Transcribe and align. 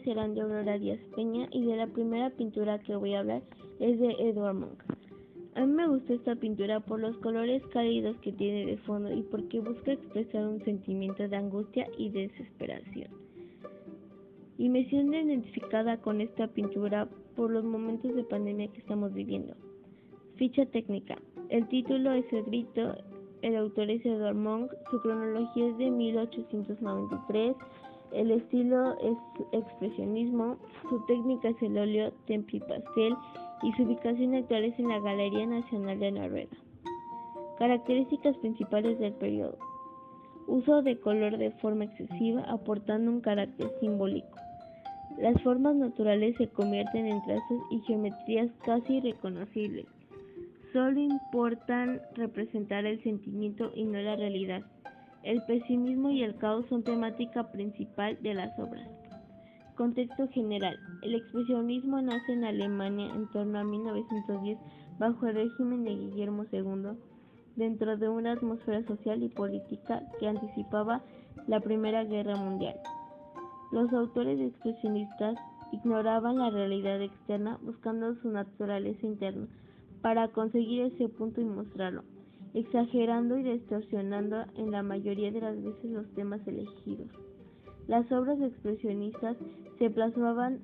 serán 0.00 0.34
de 0.34 0.42
Aurora 0.42 0.78
Díaz 0.78 1.00
Peña 1.14 1.48
y 1.52 1.64
de 1.64 1.76
la 1.76 1.86
primera 1.86 2.30
pintura 2.30 2.78
que 2.78 2.96
voy 2.96 3.14
a 3.14 3.20
hablar 3.20 3.42
es 3.80 3.98
de 3.98 4.10
Edward 4.18 4.54
Monk. 4.54 4.82
A 5.54 5.66
mí 5.66 5.72
me 5.72 5.88
gustó 5.88 6.14
esta 6.14 6.36
pintura 6.36 6.80
por 6.80 7.00
los 7.00 7.16
colores 7.18 7.62
cálidos 7.72 8.16
que 8.18 8.32
tiene 8.32 8.66
de 8.66 8.76
fondo 8.78 9.12
y 9.12 9.22
porque 9.22 9.60
busca 9.60 9.92
expresar 9.92 10.46
un 10.46 10.64
sentimiento 10.64 11.26
de 11.26 11.36
angustia 11.36 11.88
y 11.96 12.10
desesperación. 12.10 13.08
Y 14.56 14.68
me 14.68 14.84
siento 14.88 15.16
identificada 15.16 15.96
con 15.96 16.20
esta 16.20 16.48
pintura 16.48 17.08
por 17.34 17.50
los 17.50 17.64
momentos 17.64 18.14
de 18.14 18.24
pandemia 18.24 18.68
que 18.68 18.78
estamos 18.78 19.12
viviendo. 19.12 19.54
Ficha 20.36 20.66
técnica. 20.66 21.16
El 21.48 21.66
título 21.68 22.12
es 22.12 22.24
El 22.32 22.44
Grito, 22.44 22.94
el 23.42 23.56
autor 23.56 23.90
es 23.90 24.04
Edward 24.04 24.34
Monk, 24.34 24.72
su 24.90 25.00
cronología 25.00 25.68
es 25.68 25.78
de 25.78 25.90
1893, 25.90 27.56
el 28.12 28.30
estilo 28.30 28.98
es 29.00 29.16
expresionismo, 29.52 30.56
su 30.88 31.04
técnica 31.06 31.48
es 31.48 31.62
el 31.62 31.78
óleo, 31.78 32.12
temple 32.26 32.58
y 32.58 32.60
pastel 32.60 33.16
y 33.62 33.72
su 33.72 33.82
ubicación 33.82 34.34
actual 34.34 34.64
es 34.64 34.78
en 34.78 34.88
la 34.88 35.00
Galería 35.00 35.46
Nacional 35.46 35.98
de 35.98 36.12
Noruega. 36.12 36.56
Características 37.58 38.36
principales 38.38 38.98
del 38.98 39.12
periodo. 39.14 39.58
Uso 40.46 40.82
de 40.82 40.98
color 41.00 41.36
de 41.36 41.50
forma 41.52 41.84
excesiva 41.84 42.42
aportando 42.42 43.10
un 43.10 43.20
carácter 43.20 43.70
simbólico. 43.80 44.38
Las 45.18 45.40
formas 45.42 45.74
naturales 45.74 46.36
se 46.36 46.48
convierten 46.48 47.06
en 47.06 47.22
trazos 47.24 47.60
y 47.70 47.80
geometrías 47.80 48.50
casi 48.64 48.98
irreconocibles. 48.98 49.86
Solo 50.72 51.00
importan 51.00 52.00
representar 52.14 52.86
el 52.86 53.02
sentimiento 53.02 53.72
y 53.74 53.84
no 53.84 53.98
la 53.98 54.16
realidad. 54.16 54.62
El 55.28 55.42
pesimismo 55.42 56.08
y 56.08 56.22
el 56.22 56.38
caos 56.38 56.64
son 56.70 56.82
temática 56.82 57.52
principal 57.52 58.16
de 58.22 58.32
las 58.32 58.58
obras. 58.58 58.88
Contexto 59.76 60.26
general. 60.28 60.78
El 61.02 61.16
expresionismo 61.16 62.00
nace 62.00 62.32
en 62.32 62.46
Alemania 62.46 63.12
en 63.14 63.28
torno 63.28 63.58
a 63.58 63.62
1910 63.62 64.58
bajo 64.98 65.26
el 65.26 65.34
régimen 65.34 65.84
de 65.84 65.96
Guillermo 65.96 66.46
II, 66.50 66.96
dentro 67.56 67.98
de 67.98 68.08
una 68.08 68.32
atmósfera 68.32 68.82
social 68.86 69.22
y 69.22 69.28
política 69.28 70.02
que 70.18 70.28
anticipaba 70.28 71.02
la 71.46 71.60
Primera 71.60 72.04
Guerra 72.04 72.36
Mundial. 72.36 72.76
Los 73.70 73.92
autores 73.92 74.40
expresionistas 74.40 75.36
ignoraban 75.72 76.38
la 76.38 76.48
realidad 76.48 77.02
externa 77.02 77.58
buscando 77.60 78.14
su 78.22 78.30
naturaleza 78.30 79.06
interna 79.06 79.46
para 80.00 80.28
conseguir 80.28 80.84
ese 80.84 81.10
punto 81.10 81.42
y 81.42 81.44
mostrarlo, 81.44 82.02
exagerando 82.54 83.38
y 83.38 83.42
distorsionando 83.42 84.44
en 84.56 84.70
la 84.70 84.82
mayoría 84.82 85.30
de 85.30 85.40
las 85.40 85.62
veces 85.62 85.90
los 85.90 86.08
temas 86.14 86.46
elegidos. 86.46 87.08
Las 87.86 88.10
obras 88.12 88.40
expresionistas 88.40 89.36
se 89.78 89.90
plasmaban 89.90 90.60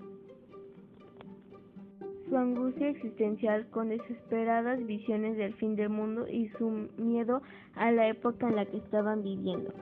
su 2.28 2.36
angustia 2.36 2.88
existencial 2.88 3.66
con 3.70 3.88
desesperadas 3.88 4.84
visiones 4.86 5.36
del 5.36 5.54
fin 5.54 5.76
del 5.76 5.90
mundo 5.90 6.26
y 6.28 6.48
su 6.58 6.88
miedo 6.96 7.42
a 7.74 7.92
la 7.92 8.08
época 8.08 8.48
en 8.48 8.56
la 8.56 8.66
que 8.66 8.78
estaban 8.78 9.22
viviendo. 9.22 9.72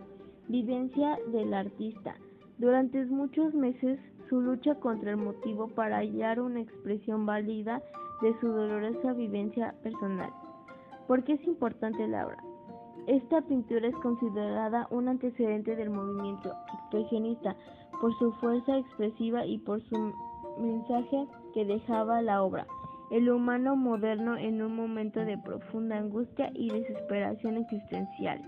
Vivencia 0.48 1.18
del 1.32 1.54
artista. 1.54 2.16
Durante 2.58 3.04
muchos 3.06 3.54
meses 3.54 3.98
su 4.28 4.40
lucha 4.40 4.74
contra 4.76 5.10
el 5.10 5.16
motivo 5.16 5.68
para 5.68 5.98
hallar 5.98 6.40
una 6.40 6.60
expresión 6.60 7.26
válida 7.26 7.82
de 8.22 8.38
su 8.40 8.48
dolorosa 8.48 9.12
vivencia 9.12 9.74
personal. 9.82 10.30
¿Por 11.06 11.24
qué 11.24 11.34
es 11.34 11.44
importante 11.44 12.06
la 12.06 12.26
obra? 12.26 12.42
Esta 13.06 13.40
pintura 13.42 13.88
es 13.88 13.96
considerada 13.96 14.86
un 14.90 15.08
antecedente 15.08 15.74
del 15.74 15.90
movimiento 15.90 16.52
expresionista 16.72 17.56
por 18.00 18.16
su 18.18 18.32
fuerza 18.34 18.78
expresiva 18.78 19.44
y 19.44 19.58
por 19.58 19.82
su 19.88 20.12
mensaje 20.58 21.26
que 21.52 21.64
dejaba 21.64 22.22
la 22.22 22.42
obra. 22.42 22.66
El 23.10 23.28
humano 23.30 23.76
moderno 23.76 24.36
en 24.36 24.62
un 24.62 24.76
momento 24.76 25.20
de 25.20 25.36
profunda 25.36 25.98
angustia 25.98 26.50
y 26.54 26.70
desesperación 26.70 27.56
existencial. 27.56 28.40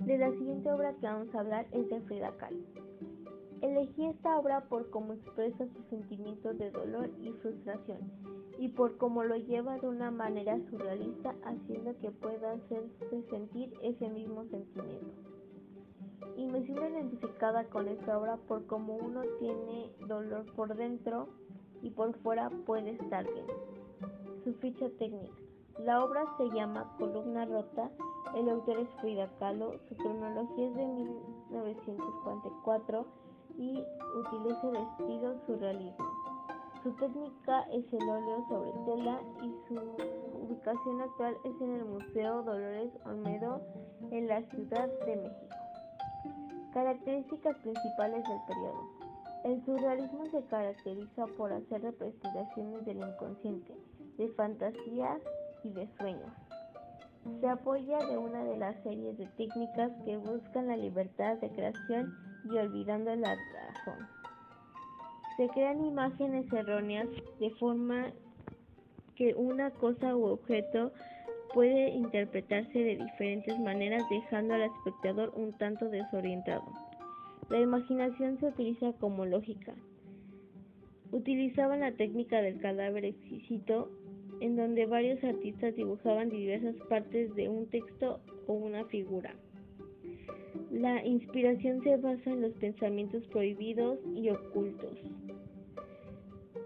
De 0.00 0.18
la 0.18 0.30
siguiente 0.32 0.70
obra 0.72 0.92
que 0.94 1.06
vamos 1.06 1.34
a 1.34 1.40
hablar 1.40 1.66
es 1.72 1.88
de 1.88 2.00
Frida 2.02 2.32
Kahlo. 2.36 2.87
Elegí 3.78 4.06
esta 4.06 4.36
obra 4.36 4.62
por 4.62 4.90
cómo 4.90 5.12
expresa 5.12 5.64
sus 5.68 5.86
sentimientos 5.86 6.58
de 6.58 6.72
dolor 6.72 7.10
y 7.22 7.30
frustración 7.34 8.10
y 8.58 8.70
por 8.70 8.98
cómo 8.98 9.22
lo 9.22 9.36
lleva 9.36 9.78
de 9.78 9.86
una 9.86 10.10
manera 10.10 10.58
surrealista 10.68 11.36
haciendo 11.44 11.96
que 12.00 12.10
pueda 12.10 12.54
hacerse 12.54 13.22
sentir 13.30 13.72
ese 13.84 14.08
mismo 14.08 14.44
sentimiento. 14.46 15.12
Y 16.36 16.46
me 16.46 16.64
siento 16.64 16.88
identificada 16.88 17.66
con 17.66 17.86
esta 17.86 18.18
obra 18.18 18.36
por 18.48 18.66
cómo 18.66 18.96
uno 18.96 19.22
tiene 19.38 19.92
dolor 20.08 20.44
por 20.56 20.74
dentro 20.74 21.28
y 21.80 21.90
por 21.90 22.18
fuera 22.18 22.50
puede 22.66 22.90
estar 22.90 23.32
bien. 23.32 23.46
Su 24.42 24.54
ficha 24.54 24.90
técnica. 24.98 25.38
La 25.78 26.04
obra 26.04 26.24
se 26.36 26.50
llama 26.50 26.96
Columna 26.98 27.44
Rota, 27.44 27.92
el 28.34 28.48
autor 28.48 28.80
es 28.80 28.88
Frida 29.00 29.30
Kahlo, 29.38 29.78
su 29.88 29.94
cronología 29.94 30.66
es 30.66 30.74
de 30.74 30.84
1944 30.84 33.27
y 33.58 33.84
utiliza 34.14 34.68
el 34.68 34.76
estilo 34.76 35.34
surrealismo. 35.46 36.06
Su 36.82 36.92
técnica 36.92 37.62
es 37.72 37.92
el 37.92 38.08
óleo 38.08 38.46
sobre 38.48 38.72
tela 38.86 39.20
y 39.42 39.52
su 39.66 39.74
ubicación 40.44 41.00
actual 41.02 41.36
es 41.44 41.60
en 41.60 41.74
el 41.74 41.84
Museo 41.84 42.42
Dolores 42.44 42.90
Olmedo 43.04 43.60
en 44.12 44.28
la 44.28 44.42
Ciudad 44.42 44.88
de 45.04 45.16
México. 45.16 45.56
Características 46.72 47.56
principales 47.56 48.22
del 48.28 48.38
periodo. 48.46 48.88
El 49.44 49.64
surrealismo 49.64 50.26
se 50.26 50.42
caracteriza 50.44 51.26
por 51.36 51.52
hacer 51.52 51.82
representaciones 51.82 52.84
del 52.84 52.98
inconsciente, 52.98 53.74
de 54.16 54.28
fantasías 54.28 55.20
y 55.64 55.70
de 55.70 55.88
sueños. 55.98 56.32
Se 57.40 57.48
apoya 57.48 57.98
de 58.06 58.18
una 58.18 58.44
de 58.44 58.56
las 58.56 58.80
series 58.82 59.18
de 59.18 59.26
técnicas 59.36 59.90
que 60.04 60.16
buscan 60.16 60.68
la 60.68 60.76
libertad 60.76 61.36
de 61.38 61.50
creación 61.50 62.14
y 62.44 62.56
olvidando 62.56 63.14
la 63.16 63.34
razón. 63.34 64.06
Se 65.36 65.48
crean 65.48 65.84
imágenes 65.84 66.52
erróneas 66.52 67.08
de 67.38 67.50
forma 67.52 68.12
que 69.14 69.34
una 69.34 69.70
cosa 69.70 70.16
u 70.16 70.24
objeto 70.24 70.92
puede 71.54 71.90
interpretarse 71.90 72.78
de 72.78 72.96
diferentes 72.96 73.58
maneras 73.58 74.02
dejando 74.10 74.54
al 74.54 74.62
espectador 74.62 75.32
un 75.34 75.52
tanto 75.58 75.88
desorientado. 75.88 76.64
La 77.50 77.60
imaginación 77.60 78.38
se 78.38 78.46
utiliza 78.46 78.92
como 78.94 79.24
lógica. 79.24 79.74
Utilizaban 81.10 81.80
la 81.80 81.92
técnica 81.92 82.42
del 82.42 82.60
cadáver 82.60 83.06
exquisito 83.06 83.90
en 84.40 84.56
donde 84.56 84.86
varios 84.86 85.22
artistas 85.24 85.74
dibujaban 85.74 86.28
diversas 86.28 86.76
partes 86.88 87.34
de 87.34 87.48
un 87.48 87.66
texto 87.66 88.20
o 88.46 88.52
una 88.52 88.84
figura. 88.84 89.34
La 90.70 91.04
inspiración 91.04 91.82
se 91.82 91.96
basa 91.96 92.30
en 92.30 92.42
los 92.42 92.52
pensamientos 92.54 93.26
prohibidos 93.28 93.98
y 94.14 94.30
ocultos. 94.30 94.98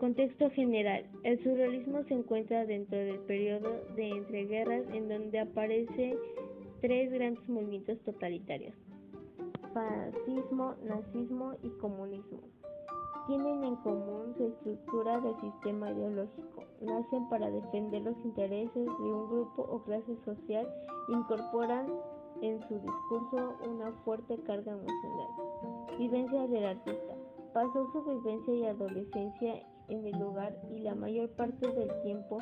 Contexto 0.01 0.51
general. 0.51 1.05
El 1.23 1.43
surrealismo 1.45 2.03
se 2.05 2.15
encuentra 2.15 2.67
dentro 2.67 2.99
del 2.99 3.21
periodo 3.21 3.85
de 3.95 4.09
entreguerras 4.09 4.83
en 4.93 5.09
donde 5.09 5.39
aparecen 5.39 6.17
tres 6.81 7.13
grandes 7.13 7.49
movimientos 7.49 8.01
totalitarios. 8.01 8.75
Fascismo, 9.73 10.75
nazismo 10.83 11.53
y 11.63 11.71
comunismo. 11.79 12.41
Tienen 13.29 13.63
en 13.63 13.77
común 13.77 14.35
su 14.37 14.49
estructura 14.49 15.21
del 15.21 15.41
sistema 15.41 15.93
ideológico. 15.93 16.65
Nacen 16.81 17.29
para 17.29 17.49
defender 17.49 18.03
los 18.03 18.17
intereses 18.25 18.75
de 18.75 19.13
un 19.13 19.29
grupo 19.29 19.63
o 19.63 19.85
clase 19.85 20.17
social. 20.25 20.69
Incorporan 21.09 21.87
en 22.43 22.61
su 22.69 22.75
discurso 22.75 23.57
una 23.69 23.93
fuerte 24.05 24.37
carga 24.43 24.73
emocional. 24.73 25.29
Vivencia 25.99 26.47
del 26.49 26.65
artista. 26.65 27.15
Pasó 27.55 27.91
su 27.93 28.03
vivencia 28.03 28.55
y 28.55 28.67
adolescencia 28.67 29.63
en 29.89 30.07
el 30.07 30.19
lugar 30.19 30.57
y 30.71 30.81
la 30.81 30.95
mayor 30.95 31.31
parte 31.31 31.69
del 31.73 31.91
tiempo 32.03 32.39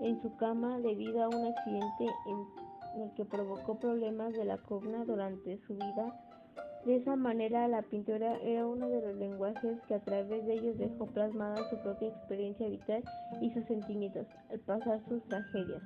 en 0.00 0.20
su 0.22 0.34
cama 0.36 0.78
debido 0.78 1.24
a 1.24 1.28
un 1.28 1.46
accidente 1.46 2.06
en 2.26 3.02
el 3.02 3.14
que 3.14 3.24
provocó 3.24 3.78
problemas 3.78 4.32
de 4.34 4.44
la 4.44 4.58
columna 4.58 5.04
durante 5.04 5.58
su 5.66 5.74
vida. 5.74 6.24
De 6.84 6.96
esa 6.96 7.16
manera 7.16 7.66
la 7.68 7.82
pintura 7.82 8.36
era 8.38 8.66
uno 8.66 8.88
de 8.88 9.02
los 9.02 9.16
lenguajes 9.16 9.80
que 9.88 9.94
a 9.94 10.00
través 10.00 10.46
de 10.46 10.54
ellos 10.54 10.78
dejó 10.78 11.06
plasmada 11.06 11.68
su 11.68 11.76
propia 11.82 12.08
experiencia 12.08 12.68
vital 12.68 13.02
y 13.40 13.50
sus 13.50 13.64
sentimientos 13.66 14.26
al 14.50 14.60
pasar 14.60 15.00
sus 15.08 15.22
tragedias. 15.24 15.82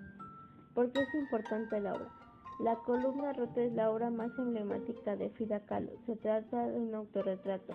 ¿Por 0.75 0.91
qué 0.93 1.00
es 1.00 1.15
importante 1.15 1.81
la 1.81 1.94
obra? 1.94 2.24
La 2.61 2.77
columna 2.77 3.33
rota 3.33 3.62
es 3.62 3.73
la 3.73 3.91
obra 3.91 4.11
más 4.11 4.31
emblemática 4.39 5.17
de 5.17 5.31
Frida 5.31 5.61
Kahlo. 5.61 5.93
Se 6.06 6.17
trata 6.17 6.69
de 6.69 6.79
un 6.79 6.95
autorretrato 6.95 7.75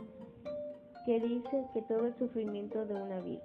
que 1.06 1.20
dice 1.20 1.66
que 1.74 1.82
todo 1.84 2.06
el 2.06 2.18
sufrimiento 2.18 2.86
de 2.86 2.94
una 2.94 3.20
vida. 3.20 3.42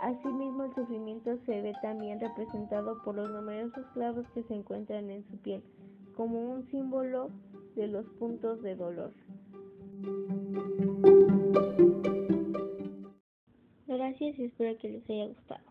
Asimismo, 0.00 0.64
el 0.64 0.74
sufrimiento 0.74 1.36
se 1.44 1.60
ve 1.60 1.74
también 1.82 2.20
representado 2.20 3.02
por 3.02 3.14
los 3.14 3.30
numerosos 3.30 3.84
clavos 3.94 4.26
que 4.34 4.42
se 4.44 4.54
encuentran 4.54 5.10
en 5.10 5.24
su 5.28 5.36
piel, 5.38 5.62
como 6.16 6.40
un 6.40 6.68
símbolo 6.70 7.30
de 7.74 7.88
los 7.88 8.06
puntos 8.18 8.62
de 8.62 8.74
dolor. 8.74 9.12
Gracias 13.86 14.38
y 14.38 14.44
espero 14.44 14.78
que 14.78 14.88
les 14.88 15.10
haya 15.10 15.26
gustado. 15.26 15.67